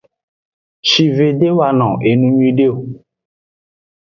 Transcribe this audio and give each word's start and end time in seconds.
Shive 0.89 1.27
de 1.39 1.47
wano 1.59 1.87
enu 2.09 2.27
nyuide 2.35 2.65
o. 2.75 2.79